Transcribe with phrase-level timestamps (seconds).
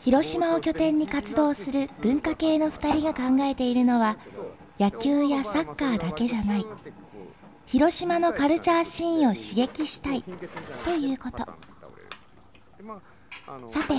[0.00, 4.16] 広島を拠点に活動する文化系の2人が考えているのは
[4.78, 6.66] 野球やサッカーだけじゃない。
[7.66, 10.22] 広島のカルチャーシーンを刺激したい
[10.84, 11.46] ということ。
[13.68, 13.94] さて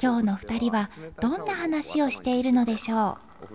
[0.00, 3.46] 今日の2人はどんな話をしているのでしょう？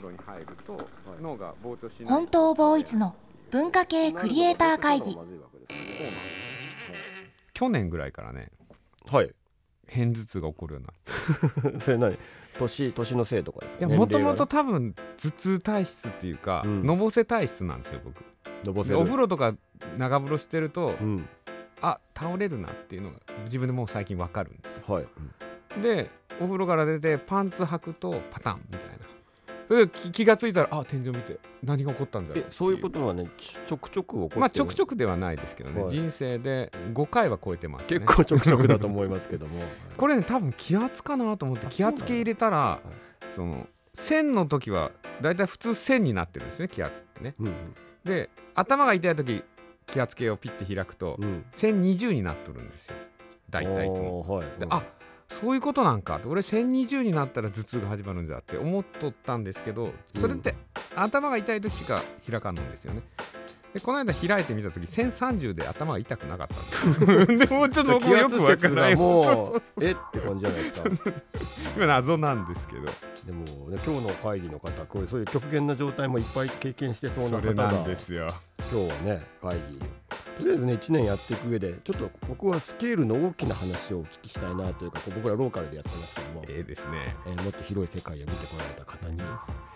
[2.06, 3.16] 本当ボーイズの
[3.50, 5.18] 文化系クリエイター会議。
[7.54, 8.52] 去年ぐらいからね。
[9.06, 9.34] はい
[9.94, 10.82] 片頭痛が起こるよ
[11.64, 12.18] うにな それ何？
[12.58, 13.86] 年年のせいとかですか？
[13.86, 16.84] いやもともと多分頭痛体質っていうか、うん。
[16.86, 18.24] のぼせ体質なんですよ僕。
[18.66, 19.00] のぼせる。
[19.00, 19.54] お風呂とか
[19.98, 21.28] 長風呂してると、うん。
[21.82, 24.96] あ倒れるなっていうのが自分でもう最近わかるんですよ。
[24.96, 25.08] はい、
[25.82, 28.96] でお風呂から出てパンツ履くとパタンみたいな
[29.94, 34.42] 気気がついたらあ天井見て何が起こったんだろうえそういうことはねちちょくちょく起こってる。
[34.42, 35.92] まあちょくちょくではないですけどね、はい。
[35.92, 38.00] 人生で5回は超えてますね。
[38.00, 39.62] 結構ちょくちょくだと思いますけども。
[39.96, 42.82] これね多分気圧かなと思って気圧計入れたら
[43.36, 47.34] その線の時はだいたい普通線になってるんですね気圧ってね。
[47.40, 47.54] うん
[48.04, 49.44] で頭が痛い時
[49.86, 51.24] 気圧計をピッて開くとうん。
[51.24, 52.96] うん1020になっとるんですよ。
[53.50, 54.22] 大体いつも。
[54.28, 54.48] はい。
[54.60, 54.84] であ
[55.32, 56.18] そういうことなんか。
[56.18, 60.56] って俺1020になったら頭痛が始まるんだって思っとったんですけどそれって
[60.96, 63.02] 頭が痛い時しか開かんのですよね。
[63.74, 68.96] でこの間開いてみた時1030で頭が痛くなかったんで もうちょっと僕もよくわからない。
[68.96, 69.62] もう。
[69.82, 70.90] えって感じじゃないですか。
[71.78, 72.82] 今謎なんですけど。
[73.26, 77.42] でも、ね、今日の会議の方こういうそういう極限な状態もいっぱい経験してそうな方が。
[77.42, 78.28] それなんですよ。
[78.72, 79.80] 今日はね会議
[80.42, 87.16] とりあえずね1年やっていく上でちょっと僕はスケールの大きな話をお聞きしたいなというか僕らローカルでやってますけども、ええですね。
[87.28, 89.20] えーもっと広い世界を見てこられた方に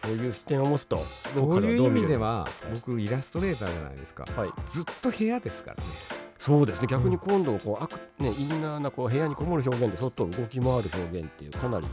[0.03, 4.25] そういう視点を持つとロそういう意味では僕イラストレーターじゃないですか。
[4.35, 4.49] はい。
[4.67, 5.83] ずっと部屋ですからね。
[6.39, 6.87] そうですね。
[6.89, 11.87] 逆に今度こう、あくね、インナーなこう部屋にこもる表現で外を動き回る表現っていうかなり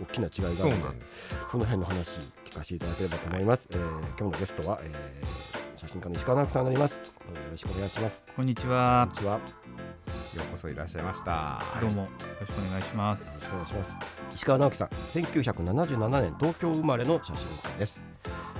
[0.00, 1.06] 大きな違いがあるので
[1.50, 7.00] その辺の話聞かせていただければと思います、えー今日のゲストは、えー写真家の石川直樹さんになります。
[7.26, 8.22] どうぞよろしくお願いします。
[8.36, 9.16] こんにちこんはに。
[9.16, 9.32] ちは。
[9.32, 11.62] よようこそいらっしゃいました。
[11.80, 12.08] どうもよ
[12.38, 13.56] ろしくお願いしまろしすくお。
[13.56, 14.34] 願いします。
[14.34, 17.98] 石川直樹さん1977年東京生まれの写真家です、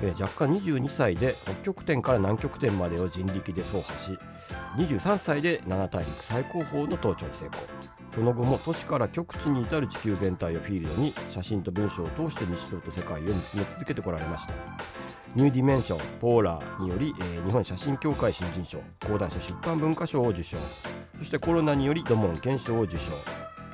[0.03, 4.19] えー若干22歳で北極点から南極点までを人力で走破し
[4.79, 7.61] 23歳で七大陸最高峰の登頂に成功
[8.15, 14.55] その後も都市から極地に至る地球全体をフィールドに写真と文章を通して日常と世界を見つめ続けてこられました。
[15.37, 20.57] NEW DIMENSION POLAR により、えー日本写真協会新人賞講談社出版文化賞を受賞。
[21.19, 23.13] そして CORONA により土門拳賞を受賞。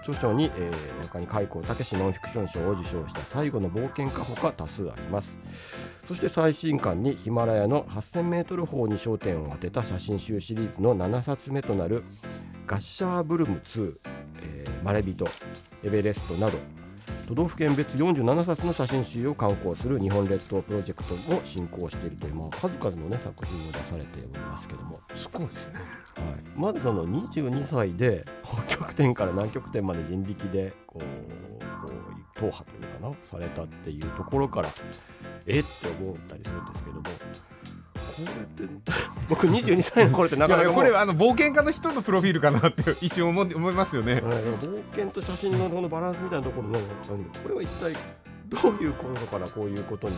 [0.01, 5.35] 著書に、えー他に開高健ノンフィクション賞を受賞した最後の冒険家ほか多数あります。
[6.07, 12.05] そして最新刊にヒマラヤの 8000m 峰に焦点を当てた写真集シリーズの7冊目となる
[12.67, 13.93] ガッシャーブルム2、
[14.43, 15.29] えーマレビト
[15.85, 16.59] エベレストなど
[17.27, 24.97] 都道府県別47冊の写真集を刊行する日本列島プロジェクトも進行しているという、まあ、数々の、ね、作品を出されておりますけども。
[25.15, 25.75] すごいですね。
[25.75, 26.25] はい、
[26.57, 31.93] まずその22歳で北極点から南極点まで人力でこうこ
[32.37, 34.69] う踏破というかなされたっていうところから
[35.47, 36.85] えって思ったりするんです
[38.17, 38.23] こ
[38.59, 38.75] れって
[39.29, 44.15] 僕22歳の頃ってなかなかこれはあの冒険家の人のプロフィールかなって 一瞬思思いますよね。
[44.15, 46.79] はい冒険と写真のこのバランスみたいなところの
[47.43, 47.95] これは一体
[48.49, 50.15] どういうことからこういうことに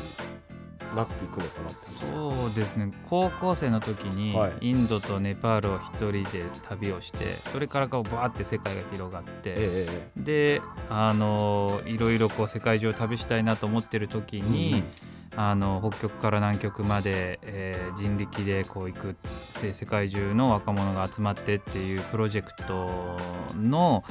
[0.95, 2.93] なっていくのかなってそうですね。
[3.09, 4.71] 高校生の時にはい。
[4.71, 14.83] インドとネパールを一人で旅をしてそれからこうバーって世界が広がってええであのいろいろこう世界中を旅したいなと思ってる時に、
[15.41, 19.17] あの北極から南極まで、えー人力でこう行く
[19.63, 23.17] で世界中の若者が集まってっていうプロジェクト
[23.57, 24.05] の、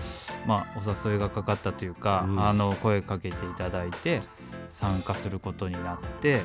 [0.45, 2.39] まあ、お誘いがかかったというか、うん。
[2.39, 4.21] ああの声かけていただいて
[4.67, 6.41] 参加することになって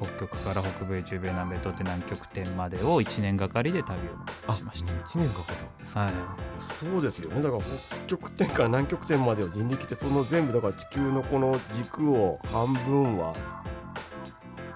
[0.00, 3.98] 北極から北米中米南米とって南極点までを1年がかりで旅
[4.48, 4.92] をしました。
[4.92, 6.12] 1年かけたんですはい。
[6.80, 7.42] そうですよね。
[7.42, 13.34] だから北極点から南極点までを人力でその全部だから地球のこの軸を半分は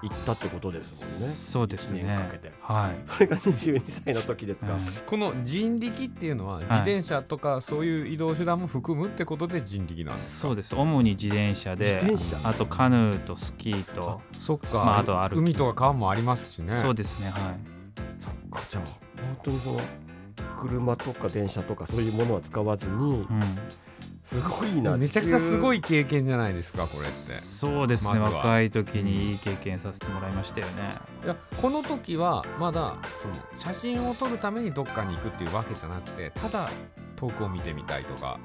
[0.02, 2.02] 行ったってことですそうですね。
[2.02, 2.52] かけて。
[2.60, 10.48] はい、もんねそれが22歳の時ですか、うんこの人力っていうのは自転車とかそういう移動手段も含むってことで人力なんですか？
[10.48, 10.74] そうです。
[10.74, 12.40] 主に自転車で自転車。
[12.42, 15.38] あとカヌーとスキーと、そっか、まああと歩き。
[15.38, 16.72] 海とか川もありますしね。
[16.74, 17.40] そうですねはい。
[18.20, 18.84] そっかじゃあ
[19.20, 19.80] 本当にその
[20.58, 23.26] 車とか電車とかそういうものは使わずにうん
[24.30, 27.10] すごいなめちゃくちゃすごいい経験じゃないですかこれって。
[27.10, 30.94] そうですね、若い時にいい経験させてもらいましたよね。
[31.24, 36.70] いやこの時はまだその写真を撮るためにどっかに行くっていうわけじゃなくてただ
[37.16, 38.38] 遠くを見てみたいとか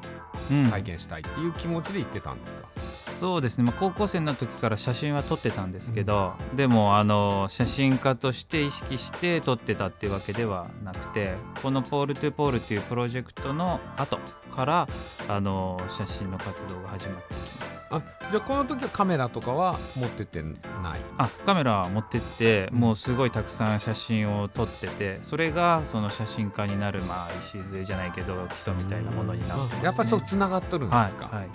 [0.49, 0.69] うん。
[0.69, 2.67] 体験したいっていう気持ちで行ってたんですか、
[3.15, 14.19] そうですね、まあ、高校生の時から写真は撮ってたんですけど、でもあの写真家として意識して撮ってたっていうわけではなくてこの「ポール・トゥ・ポール」っていうプロジェクトの後
[14.51, 14.87] から
[15.29, 17.87] あの写真の活動が始まってきます。
[17.91, 18.01] あ
[18.31, 20.49] じゃあこの時はカメラとかは持ってってな
[20.97, 21.01] い？
[21.17, 22.79] あカメラ持ってってうん。
[22.79, 31.49] もうすごいたくさん写真を撮っててそれがその写真家になるまあ礎じゃないけど基礎みたいなものになってます、ね、やっぱりそうつながっとるんですか、はい、はい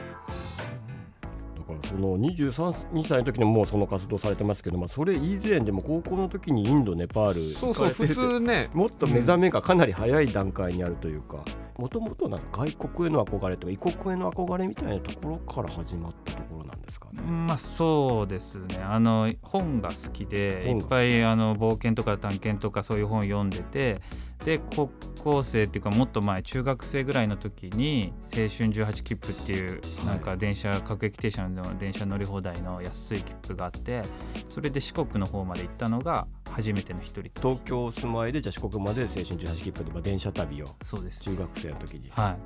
[1.85, 8.69] その23 2歳の時にもうその活動されてますけど、まあ、それ以前でも高校の時にインドネパールそうそう普通ね。
[8.73, 11.45] もっと目覚めがかなり早い段階にあるというか
[11.77, 17.23] もともと外国への憧れとか異国への憧れみたいなところから始まったところなんですかね。
[17.23, 18.79] まあそうですね。
[18.83, 24.03] あの本が好きでいっぱいあの冒険とか探検とかそういう本を読んでて
[24.45, 24.91] で高
[25.23, 34.03] 校生っていうかもっと前中学生ぐらいの時に青春18切符っていうなんか電車各駅停車の電車乗り放題の安い切符があって
[34.49, 41.23] それで四国の方まで行ったのが初めての一人東京住まいでじゃあ四国まで青春18切符でまあ電車旅をそうです。
[41.23, 42.11] 中学生の時に。
[42.11, 42.37] は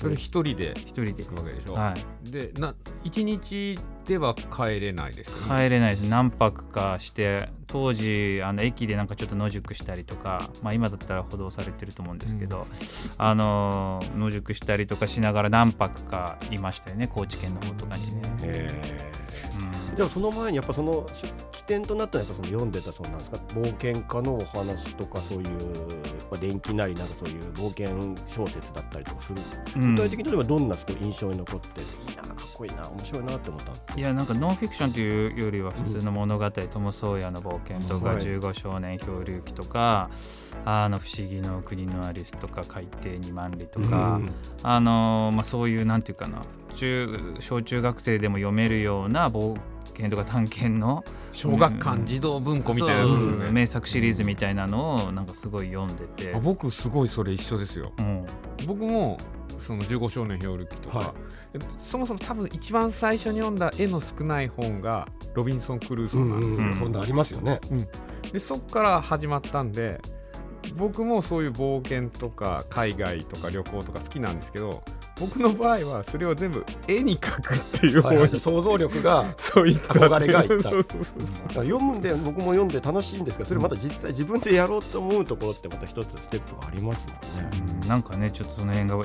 [0.00, 1.24] それ一人でい一人で。
[1.24, 1.94] 行くわけでしょ、は
[2.26, 2.30] い。
[2.30, 2.74] でな
[3.04, 5.30] 一日では帰れないです？
[5.30, 6.02] よね帰れないです。
[6.02, 12.66] 何泊かして当時あの駅でなんかちょっと野宿したりとか、まあ、今だったら補導されてると思うんですけど、
[13.18, 18.22] あのー野宿したりとかしながら何泊かいましたよね高知県の方とかにね。
[18.42, 18.68] へ
[19.60, 19.70] うん。
[19.94, 21.04] ーでもその前にやっぱその
[21.52, 25.46] 起点となったのはやっぱその読んでたそうなんですか冒険家のお話とかそういう
[26.30, 29.38] まあ電気なりなんかそういう冒険小説だったりとかする、
[29.76, 29.94] うん。
[29.94, 38.16] 具体的に例えばどんな印象に残ってるいいなかっこいいな面白いなって思ったいやなんかノンフィクションというよりは普通の物語、トム・ソーヤの冒険とか、はい。
[38.18, 40.10] 15少年漂流記とか
[40.64, 44.20] あの不思議の国のアリスとか海底2万里とか、
[44.62, 46.42] あのまあ、そういうなんていうかな
[46.78, 49.58] 中小中学生でも読めるような冒
[49.96, 53.08] 険とか探検の小学館児童文庫みたいなね。
[53.08, 56.34] そう名作シリーズみたいなのをなんかすごい読んでて。
[56.34, 57.92] あ、僕すごいそれ一緒ですよ。
[57.98, 58.26] うん、
[58.66, 59.18] 僕も
[59.66, 61.08] その15少年漂流記とか、はい。
[61.54, 67.60] えそもそも多分一番最初に読んだ絵の少ない本がロビンソン・クルーソーなんですよ、うんそんなありますよね。
[68.32, 70.00] でそっから始まったんで
[70.76, 74.84] 僕もそういう冒険とか海外とか旅行とか好きなんですけど
[75.20, 80.70] 僕の場合はそれを全部絵に描くっていう方に、想像力がそういった憧れがいった
[81.54, 87.50] 読むんで僕も読んで楽しいんですけどそれまた実際自分でやろうと思うところってまた一つステップがありますもんね。
[87.82, 88.96] うんなんかねちょっとその辺が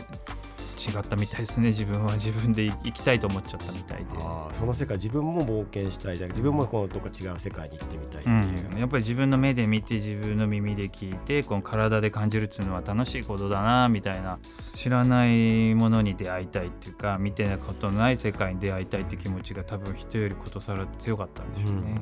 [0.89, 4.05] 違ったみたいですね自分は自分で行きたいと思っちゃったみたいで。
[4.53, 8.71] その世界自分も冒険したいだ自分もこのどっか違う世界に行ってみたいっていう。
[8.71, 21.95] うん、やっぱり自分の目で見て自分の耳で聞いてこの体で感じるっていうのは楽しいことだなみたいな知らないものに出会いたいっていうか見てたことのない世界に出会いたいっていう気持ちが多分人よりことさら強かったんでしょうね。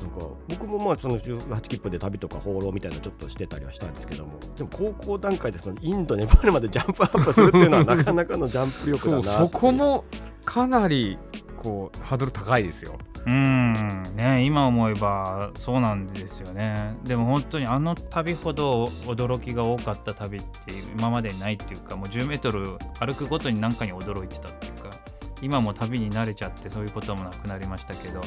[0.00, 10.04] なんか僕もまあその18切符で旅とか放浪みたいなのちょっとしてたりはしたんですけどもでも高校段階でそのインドネパールまでジャンプアップするっていうのはなかなかのジャンプ力だなそうそこも
[10.44, 11.18] かなり
[11.56, 12.98] こうハードル高いですよ。
[13.26, 13.72] うん
[14.14, 16.96] ね今思えばそうなんですよね。
[17.02, 20.48] でも本当にあの旅ほど驚きが多かった旅って
[20.96, 24.90] 今までにないっていうかもう10メートル歩くごとに何かに驚いてたっていうか
[25.42, 28.20] 今も旅に慣れちゃってそういうこともなくなりましたけど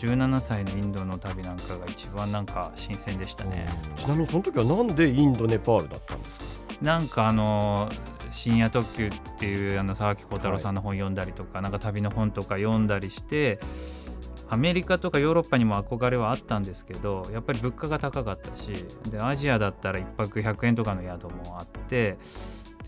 [0.00, 3.66] 17歳のインドの旅なんかが一番なんか新鮮でしたね。
[3.96, 6.38] ちなみにその時はなんでインドネパールだったんです
[6.78, 6.84] か？
[6.84, 7.88] なんかあの
[8.30, 13.58] 深夜特急っていうあの沢木幸太郎さんの本読んだりとか、なんか旅の本とか読んだりして
[14.48, 18.72] アメリカとかヨーロッパにも憧れはあったんですけどやっぱり物価が高かったし
[19.10, 22.18] でアジアだったら1泊100円とかの宿もあって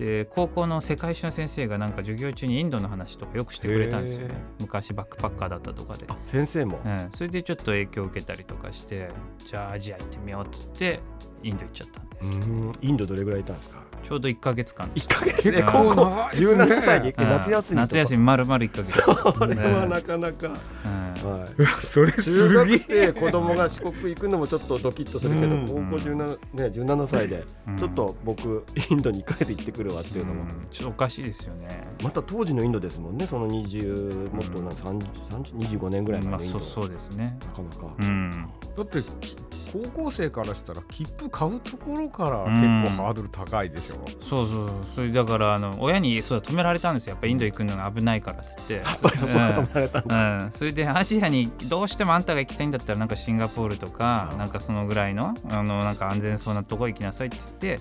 [0.02, 4.34] で高校の世界史の先生がなんか授業中にインドの話とかよくしてくれたんですよね。
[4.34, 6.06] へ昔バックパッカーだったとかで。
[6.08, 11.00] あ先生も、うん、それでちょっと影響を受けたりとかしてじゃあアジア行ってみようっつって
[11.42, 12.72] インド行っちゃったんですうん。
[12.80, 13.82] インドどれぐらいいたんですか？
[14.02, 14.90] ちょうど1か月間。
[14.94, 15.50] 一ヶ月？
[15.50, 17.28] で高校長いですね17歳でうん。
[17.28, 17.80] 夏休みとか？
[17.82, 19.38] 夏休み丸々1か月。
[19.38, 21.02] これはなかなか、うん。
[21.22, 25.66] はい、うわそれ中すげ学生え子供が四国行くのもちょっとドキッとするけど、うん。
[25.68, 27.76] 高校17、ね、17歳でうん。
[27.76, 30.66] ちょっと僕インドに1ヶ月行ってくるわっていうのも、うん。
[30.70, 31.86] ちょっとおかしいですよね。
[32.02, 33.26] また当時のインドですもんね。
[33.28, 37.38] その20もっとな30 30 25年ぐらいま前のインド、あそうですね。
[37.46, 38.30] なかなか、うん。
[38.76, 39.36] だってき
[39.72, 42.60] 高校生からしたら切符買うところから結
[42.96, 44.84] 構ハードル高いでしょ、そうそうそう。
[44.96, 47.12] それだからあの親にそう止められたんですよ。
[47.12, 48.74] やっぱインド行くのが危ないからっつって。
[48.78, 50.04] やっぱりそこは止められた
[50.44, 57.80] うん、それでアジアにどうしてもあんたが行きたいんだったらなんかシンガポールとかあなんかそのぐらいのあのなんか安全そうなとこ行きなさいって言って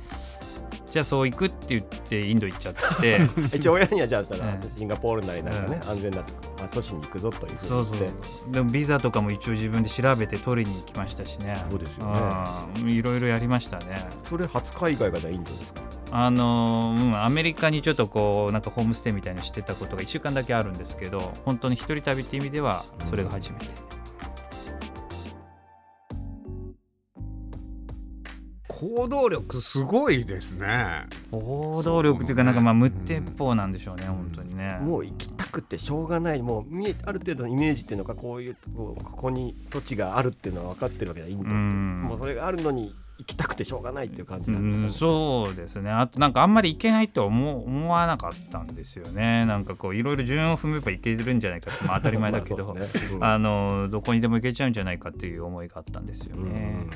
[0.91, 3.21] じゃあそう行くって言ってインド行っちゃって。
[3.55, 6.25] 一応親にはじゃあしたら、えシンガポールなりなんかね、安全なま
[6.65, 8.27] あ都市に行くぞというふそううに言って。
[8.27, 11.63] そうでもビザとかも一応自分で調べて取りに行きましたしね。
[11.69, 12.21] そうですよね。
[12.81, 12.89] うん。
[12.91, 14.05] いろいろやりましたね。
[14.29, 15.81] それ初海外がじゃあインドですか？
[16.13, 23.67] あのーうん、アメリカにちょっとこうなんかホームステイみたいにしてたことが1週間だけあるんですけど本当に一人旅っていう意味ではそれが初めて、
[28.81, 31.05] 行動力すごいですね。
[31.29, 34.79] 行動力っていうかなんかまあ無鉄砲なんでしょうね、本当にね。
[34.81, 36.41] もう行きたくてしょうがない。
[36.41, 42.01] もう見えある程度のイメージっていうのがこういうこうここに土地があるっていうのは分かってるわけだインドって、うん。
[42.07, 45.91] もうそれがあるのに行きたくてしょうがないっていう感じうなんですか、ん、ねそうですね。
[45.91, 49.45] あとなんかあんまり行けないとは思う思わなかったんですよね。
[49.45, 52.81] なんかこういろいろ順を踏めば行けるんじゃないかって、まあ、当たり前だけど、ね
[53.13, 56.87] うんあのどこにでも行けちゃうんじゃないかっていう思いがあったんですよね。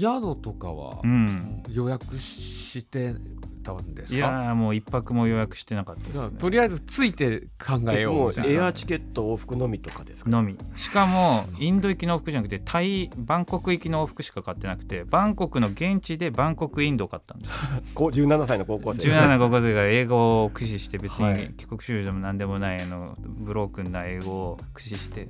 [0.00, 3.14] 宿とかはうん、予約して
[3.62, 8.50] たんですいやか、ーもう一泊も予約してなかったです、ね、とりあえずついて考えよう。
[8.50, 10.30] エアチケット往復のみとかですか？
[10.30, 10.56] のみ。
[10.76, 17.52] しかもインド行きの往復じゃなくてタイバンコク行きの往復しか買ってなくてバンコクの現地でバンコクインドを買ったんです。
[17.94, 19.08] こう17歳の高校生。
[19.10, 21.34] 17の高校生が英語を駆使して別はい。
[21.42, 25.28] に帰国子女でも何でもないあのブロークンな英語を駆使して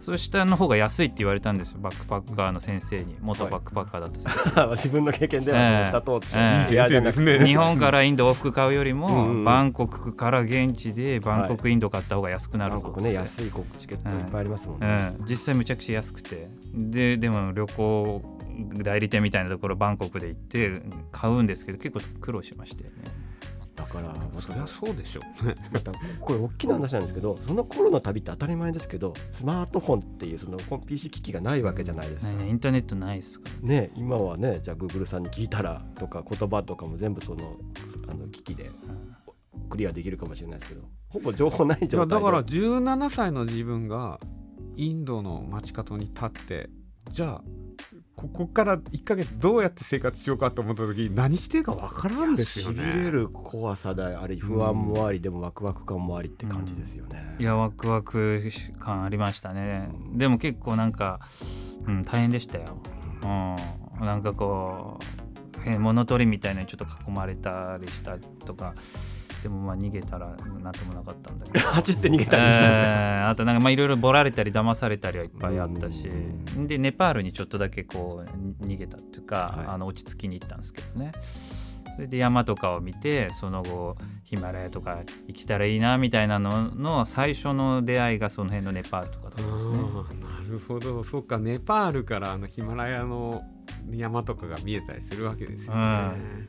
[0.00, 3.16] そうしたの方が安いって言われたんですよバックパッカーの先生に。
[3.20, 6.74] 元バックパッカーだった先生、 自分の経験では下通って、ええ。
[6.74, 7.44] エアじゃなくて。
[7.44, 9.44] 日本からインド往復買うよりもうんうん。
[9.44, 13.12] バンコクから現地でバンコクインド買った方が安くなるぞっつって。
[13.12, 16.48] 安いチケットいっぱいありますもんね、うん、実際むちゃくちゃ安くて。
[16.74, 18.22] ででも旅行
[18.82, 23.29] 代理店みたいなところバンコクで行って買うんですけど結構苦労しましたよね。
[23.80, 25.22] だからまたそりゃそうでしょ。
[25.72, 37.56] またこれ大きな話なんですけどその頃の旅って当たり前ですけどスマートフォンっていうその PC 機器がないわけじゃないですか、ねインターネットないっすかね今はねじゃあ Google さんに聞いたらとか言葉とかも全部その
[38.08, 38.68] あの機器で
[39.70, 44.20] クリアできるかもしれないですけどほぼ情報ないい状態だから17歳の自分が
[44.76, 46.70] インドの街角に立って
[47.10, 47.42] じゃあ
[48.20, 53.10] ここから1ヶ月どうやって生活しようかと思った時に何していいか分からんですよしびれね。
[53.10, 58.42] る怖さであり不安もあり、でもワクワク感もありって感じですよね、いやワクワク
[58.78, 60.18] 感ありましたね、うん。
[60.18, 61.18] でも結構なんか、
[61.86, 62.76] うん、大変でしたよ、
[63.22, 64.98] うん、なんかこ
[65.56, 68.74] う変物取りみたいなのにちょっと囲まれたりしたりとか
[69.42, 70.28] でもまあ逃げたら
[70.62, 71.60] なんともなかったんだけど。
[71.70, 76.08] 走って逃げたりしたんですねえーあとなんかまあいろいろボられたり騙されたりはいっぱいあったし。
[76.08, 79.66] うでネパールにちょっとだけこう逃げたっていうか、はい。
[79.68, 81.12] あの落ち着きに行ったんですけどね。
[81.96, 89.76] それで山とかを見てその後ヒマラヤとか行けたらいいなみたいなのの最初の出会いがその辺のネパールとかだったんですね。
[89.76, 89.82] な
[90.48, 91.04] るほど。
[91.04, 93.42] そっかネパールからあのヒマラヤの
[93.92, 95.80] 山とかが見えたりするわけですよね。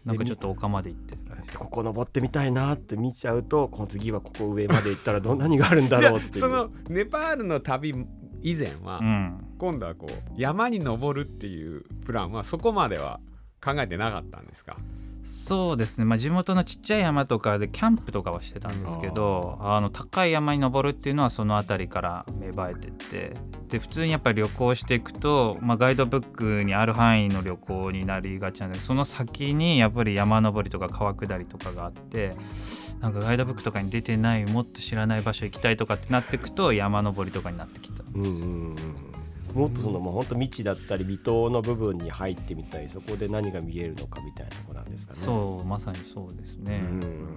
[0.05, 1.17] なんかちょっと丘まで行って。
[1.57, 6.39] ここ登ってみたいなって見ちゃうとこの次はここ上まで行ったらど何があるんだろうっていう。
[6.39, 7.95] そのネパールの旅
[8.41, 9.45] 以前は、うん。
[9.57, 13.19] 今度はこう山に登るっていうプランはそこまでは
[13.63, 14.77] 考えてなかったんですか？
[15.23, 23.33] そうですね、まあ、地元のちっちゃい山とかでキャンプとかはしてたんですけどあの高い山に登るっていうのはその辺りから芽生えてって
[23.69, 32.33] で普通にやっぱり旅行していくと、まあ、ガイドブックにある範囲の旅行になりがちなんでその先にやっぱり山登りとか川下りとかがあって
[32.99, 38.47] なんかガイドブックとかに出てないもっと知らない場所行きたいとかってなってくと山登りとかになってきたんうんですよ。
[38.47, 39.10] うんうん
[39.53, 45.19] もっとそのもう本当未知だったり未踏の部分に入ってみたいそこで何が見えるのかみたいなとこなんですかね。
[45.19, 46.81] そうまさにそうですね。
[46.83, 47.35] うん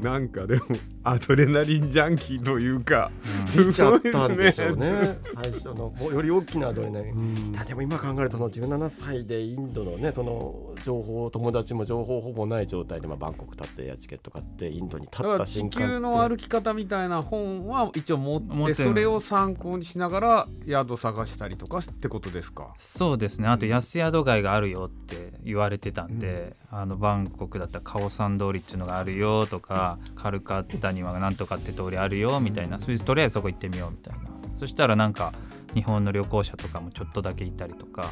[0.00, 0.62] なんかでも
[1.02, 3.10] アドレナリンジャンキーというか、
[3.40, 3.46] うん。
[3.46, 5.18] すごいでしょうですね。
[5.34, 7.12] 最初のもうより大きなアドレナリン。
[7.12, 7.52] うん。
[7.52, 23.48] でも今考えるとその17歳でインドのねその情報友達も情報ほぼない状態で、まあ、バンコク立ってエアチケット買ってインドに立っただから地瞬間球の歩き方みたいな本は一応持って持ってるそれを参考にしながら宿探したりとかってことですかそうですね。
[23.48, 29.83] あと安宿街があるよって言われてたんで、あのバンコクだったらカオサン通りっていうのがあるよとか、
[30.14, 34.30] カルカッタにはなんとかって通りあるよみたいな、それでとりあえずそこ行ってみようみたいな。
[34.54, 35.32] そしたらなんか
[35.74, 38.06] 日本の旅行者とかもちょっとだけいたりとか。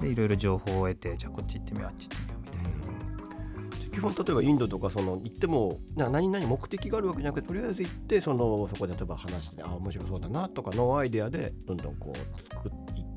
[0.00, 3.90] でいろいろ情報を得てじゃあこっち行ってみようあっち行ってみようみたいな。
[3.96, 12.75] 基本例えばインドとかその行ってもな何々目的があるわけじゃなくてとりあえず行ってそのそこで例えば話してあ面白そうだなとかノーアイデアでどんどんこう作っ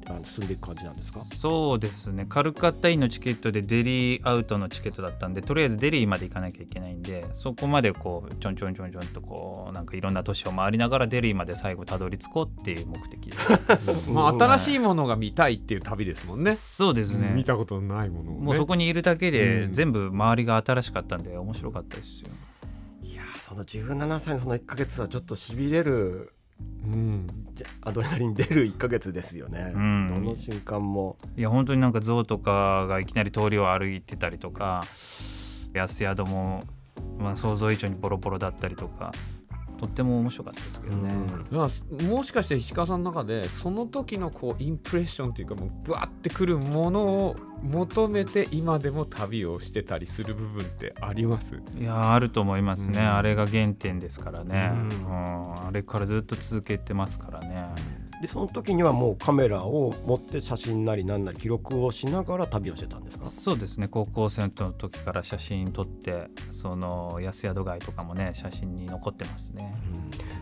[0.09, 1.19] あの進んでいく感じなんですか？
[1.19, 2.25] そうですね。
[2.27, 13.37] カルカッタインのチケットでデリーアウトのチケットだったんでとりあえずデリーまで行かなきゃいけないんでそこまでこうちょんちょんちょんちょんとこうなんかいろんな都市を回りながらデリーまで最後たどり着こうっていう目的で
[14.11, 16.55] まあ新しいものが見たいっていう旅ですもんね。
[16.55, 17.31] そうですね。
[17.35, 18.41] 見たことのないものをね。
[18.41, 19.73] もうそこにいるだけでうん。
[19.73, 22.29] 全部周りが新しかったんで面白かったですよ。
[23.03, 26.33] いやーその17歳のその1ヶ月はちょっとしびれる
[26.85, 27.27] うん。
[27.53, 30.11] じゃアドレナリン出る1ヶ月ですよね、うん。
[30.15, 31.17] どの瞬間も。
[31.37, 34.83] いや本当になんか象とかがいきなり通りを歩いてたりとか
[35.73, 36.63] 安宿も、
[37.17, 39.11] まあ、想像以上にボロボロだったりとか
[39.79, 41.13] とっても面白かったですけどね、
[41.51, 41.69] だか
[42.01, 51.55] らもしかして石川さんの中でその時のこうインプレッションっていうかもうブワってくるものを求めて今でも旅をしてたりする部分ってあります？
[51.77, 53.15] いやあると思いますね、うん。
[53.15, 55.67] あれが原点ですからね、ううんん。
[55.67, 57.67] あれからずっと続けてますからね
[58.21, 63.27] でその時にはもうカメラを持って写真なりなんなり記録をしながら旅をしてたんですか？
[63.27, 63.87] そうですね。
[63.87, 69.73] 高校生の時から写真撮ってその安宿街とかもね写真に残ってますね。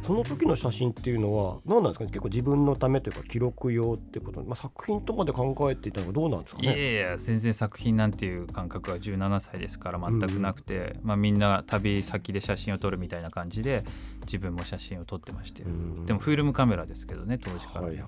[0.01, 2.09] その時の写真っていうのは何なんですかね？
[2.09, 13.83] 結構自分のためというか記録用ってこと、まあ、作品とまで考えていたのはどうなんですかいやねいや全然作品なんていう感覚は17歳ですから全くなくて、まあ、みんな旅先で写真を撮るみたいな感じで
[14.21, 18.07] 自分も写真を撮ってまして、うんでもフィルムカメラですけどね当時から、はいはい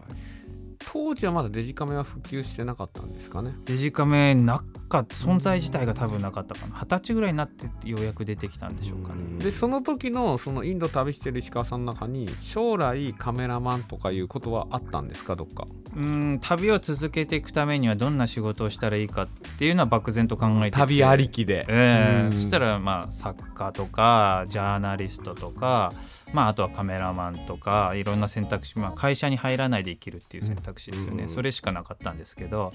[0.80, 3.54] 当時はまだデジカメは普及してなかったんですかね。
[3.66, 6.76] デジカメなか存在自体が多分なかったかな。
[6.80, 9.40] 二十歳ぐらいになってようやく出てきたんでしょうかね、うん。
[9.40, 15.68] でその時のそのインド旅してる石川さんの中に将来カメラマンとかいうことはあったんですかどっか。
[15.96, 20.78] うん旅を続けていくためにはどんな仕事をしたらいいかっていうのは漠然と考えてて。
[20.78, 22.26] 旅ありきで、ええ。
[22.26, 22.32] うん。
[22.32, 25.94] そしたらまあ作家とかジャーナリストとか、
[26.34, 32.72] まあ、あとはカメラマンとかいろんな選択肢、まあ、会社に入らないで生きるっていう選択肢ですよね、うんそれしかなかったんですけど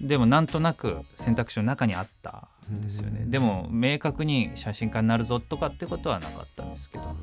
[0.00, 7.16] でもなんとなく選択肢の中にあったんですよね、うんでも明確に写真家になるぞとかってことはなかったんですけど。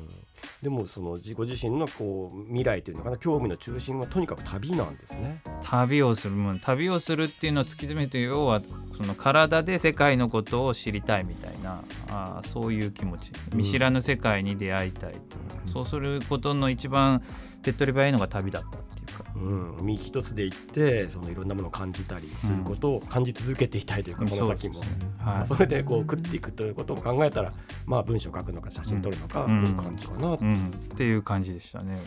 [0.62, 5.40] でもその自己自身のこう未来というのかな興味の中心はとにかく旅なんですね。
[5.62, 8.60] 旅をするもん旅をするっていうのを突き詰めて要は
[8.96, 13.32] その体で世界のことを知りたいみたいなあーそういう気持ち。
[13.54, 15.20] 見知らぬ世界に出会いたいと、
[15.66, 17.22] そうすることの一番
[17.62, 18.78] 手っ取り早いのが旅だった
[19.36, 24.74] うん、身一つで行ってそのいろんなものを感じたりすることを感じ続けていたいというか、うんこの先も。
[24.74, 24.86] そね
[25.18, 27.52] まあはいそれでこう食っていくということを考えたら、
[27.86, 32.06] まあ、文章書くのか写真撮るのか、うんこういう感じかな、うん、っていう感じでしたね。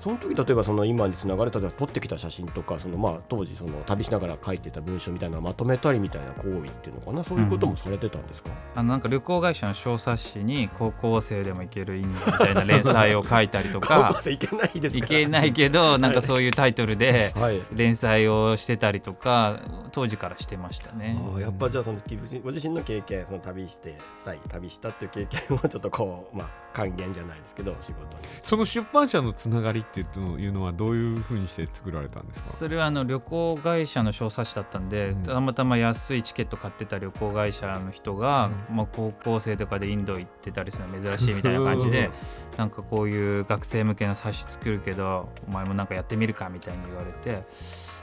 [0.00, 17.60] その時例えばその今につながれた撮ってきた写真とかそのまあ当時その旅しながら書いてた文章みたいなのをまとめたりみたいな行為っていうのかなそういうこともされてたんですか、あのなんか旅行会社の小冊子に高校生でも行けるインドみたいな連載を書いたりと 高か校生いけないですいかけないけどなんかそういうタイトルではい。
[17.72, 19.60] 連載をしてたりとか
[19.92, 21.18] 当時からしてましたね。
[21.32, 21.98] ああやっぱじゃあその
[22.42, 30.04] ご自身の経験その旅してしたい旅したっていう経験をちょっとこうまあ還元じゃないですけど仕事にその出版社のつながりってい
[30.48, 42.10] うのはどういうふうにして作られたんですかそれはあの旅行会社の小冊子だったんで、うんたまたま安いチケット買ってた旅行会社の人が、まあ、高校生とかでインド行ってたりするの珍しいみたいな感じで
[42.56, 47.42] なんかこういう学生向けの冊子作るけどお前もなんかやってみるかみたいに言われて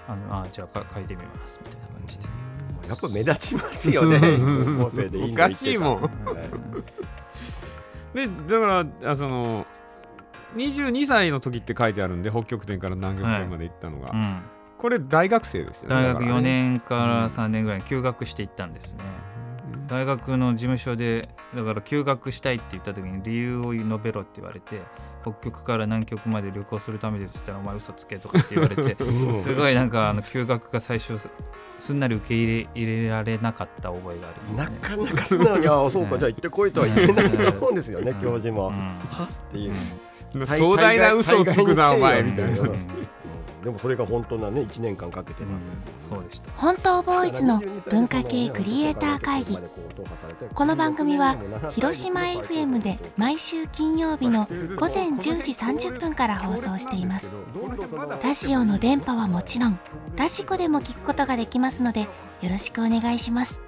[0.08, 2.26] あのあじゃあか書いてみますみたいな感じで。
[2.88, 7.08] やっぱ目立ちますよね高校生でインド行ってたおかしいもんはい
[8.14, 9.66] でだからあその
[10.56, 14.42] 22歳の時って書いてあるんで北極点から南極点まで行ったのが、うん、
[14.78, 15.96] これ大学生ですよね。
[15.96, 19.04] 大学だからね4年から3年ぐらいに休学していったんですね。
[19.88, 19.98] うん。
[19.98, 24.82] 大学の事務所でだから休学したいって言った時に理由を述べろって言われて
[25.24, 28.96] 北極から南極まで旅行するためですって言ったらお前嘘つけとかって言われて
[29.42, 31.30] すごいなんかあの休学が最初す
[31.78, 34.78] すんなり受け入れ入れられなかった覚えがありますなね。
[34.82, 38.22] かなか素直にああそうかじゃあ行ってこいとは言えないと思うんですよねうん。
[38.22, 38.70] 教授も。
[38.70, 39.74] うんはっていう。
[40.46, 42.58] 大壮大な嘘をつくなお前みたいな
[43.68, 46.52] でもそれが本当なね1年間かけてるわけですそうでした。
[46.52, 49.58] 本当ボーイズの文化系クリエイター会議。
[50.54, 51.36] この番組は
[51.72, 57.34] 広島 FM で毎週金曜日の午前10時30分から放送しています。
[58.24, 59.78] ラジオの電波はもちろん
[60.16, 62.08] ラジコでも聞くことができますのでよ
[62.50, 63.60] ろしくお願いします